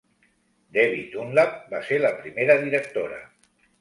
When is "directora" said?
2.65-3.21